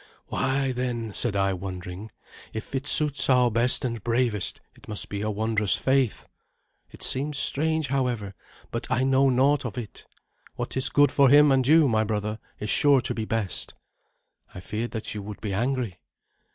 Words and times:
"Why, 0.29 0.71
then," 0.71 1.13
said 1.13 1.35
I, 1.35 1.53
wondering, 1.53 2.09
"if 2.53 2.73
it 2.73 2.87
suits 2.87 3.29
our 3.29 3.51
best 3.51 3.85
and 3.85 4.03
bravest, 4.03 4.59
it 4.73 4.87
must 4.87 5.09
be 5.09 5.21
a 5.21 5.29
wondrous 5.29 5.75
faith. 5.75 6.25
It 6.89 7.03
seems 7.03 7.37
strange, 7.37 7.89
however; 7.89 8.33
but 8.71 8.89
I 8.89 9.03
know 9.03 9.29
naught 9.29 9.63
of 9.63 9.77
it. 9.77 10.07
What 10.55 10.75
is 10.75 10.89
good 10.89 11.11
for 11.11 11.29
him 11.29 11.51
and 11.51 11.67
you, 11.67 11.87
my 11.87 12.03
brother, 12.03 12.39
is 12.59 12.71
sure 12.71 13.01
to 13.01 13.13
be 13.13 13.25
best." 13.25 13.75
"I 14.55 14.59
feared 14.59 14.89
that 14.89 15.13
you 15.13 15.21
would 15.21 15.39
be 15.39 15.53
angry." 15.53 15.99